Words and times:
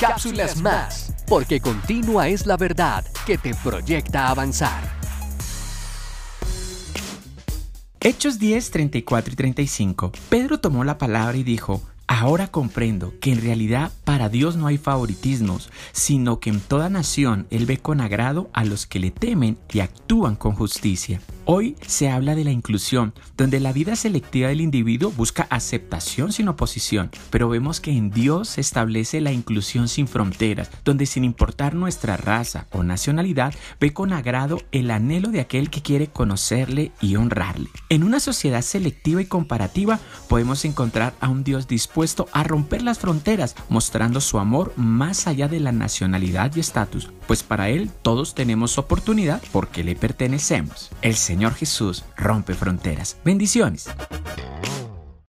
cápsulas 0.00 0.56
más, 0.62 1.14
porque 1.28 1.60
continua 1.60 2.28
es 2.28 2.46
la 2.46 2.56
verdad 2.56 3.04
que 3.26 3.36
te 3.36 3.54
proyecta 3.54 4.28
avanzar. 4.28 4.98
Hechos 8.00 8.38
10, 8.38 8.70
34 8.70 9.32
y 9.34 9.36
35. 9.36 10.12
Pedro 10.30 10.58
tomó 10.58 10.84
la 10.84 10.96
palabra 10.96 11.36
y 11.36 11.42
dijo, 11.42 11.82
Ahora 12.06 12.48
comprendo 12.48 13.12
que 13.20 13.30
en 13.30 13.40
realidad 13.40 13.92
para 14.04 14.28
Dios 14.28 14.56
no 14.56 14.66
hay 14.66 14.78
favoritismos, 14.78 15.70
sino 15.92 16.40
que 16.40 16.50
en 16.50 16.60
toda 16.60 16.88
nación 16.88 17.46
Él 17.50 17.66
ve 17.66 17.76
con 17.76 18.00
agrado 18.00 18.50
a 18.52 18.64
los 18.64 18.86
que 18.86 18.98
le 18.98 19.10
temen 19.10 19.58
y 19.70 19.78
actúan 19.78 20.34
con 20.34 20.56
justicia. 20.56 21.20
Hoy 21.46 21.76
se 21.86 22.10
habla 22.10 22.34
de 22.34 22.44
la 22.44 22.50
inclusión, 22.50 23.14
donde 23.36 23.60
la 23.60 23.72
vida 23.72 23.96
selectiva 23.96 24.48
del 24.48 24.60
individuo 24.60 25.10
busca 25.10 25.46
aceptación 25.50 26.32
sin 26.32 26.48
oposición, 26.48 27.10
pero 27.30 27.48
vemos 27.48 27.80
que 27.80 27.92
en 27.92 28.10
Dios 28.10 28.50
se 28.50 28.60
establece 28.60 29.20
la 29.20 29.32
inclusión 29.32 29.88
sin 29.88 30.06
fronteras, 30.06 30.70
donde 30.84 31.06
sin 31.06 31.24
importar 31.24 31.74
nuestra 31.74 32.16
raza 32.16 32.66
o 32.72 32.82
nacionalidad, 32.82 33.54
ve 33.80 33.92
con 33.92 34.12
agrado 34.12 34.60
el 34.70 34.90
anhelo 34.90 35.30
de 35.30 35.40
aquel 35.40 35.70
que 35.70 35.82
quiere 35.82 36.08
conocerle 36.08 36.92
y 37.00 37.16
honrarle. 37.16 37.70
En 37.88 38.04
una 38.04 38.20
sociedad 38.20 38.62
selectiva 38.62 39.22
y 39.22 39.26
comparativa 39.26 39.98
podemos 40.28 40.64
encontrar 40.64 41.14
a 41.20 41.30
un 41.30 41.42
Dios 41.42 41.66
dispuesto 41.66 42.28
a 42.32 42.44
romper 42.44 42.82
las 42.82 42.98
fronteras, 42.98 43.56
mostrando 43.70 44.20
su 44.20 44.38
amor 44.38 44.74
más 44.76 45.26
allá 45.26 45.48
de 45.48 45.60
la 45.60 45.72
nacionalidad 45.72 46.54
y 46.54 46.60
estatus, 46.60 47.10
pues 47.30 47.44
para 47.44 47.68
Él 47.68 47.92
todos 48.02 48.34
tenemos 48.34 48.76
oportunidad 48.76 49.40
porque 49.52 49.84
le 49.84 49.94
pertenecemos. 49.94 50.90
El 51.00 51.14
Señor 51.14 51.54
Jesús 51.54 52.04
rompe 52.16 52.54
fronteras. 52.54 53.18
Bendiciones. 53.24 53.88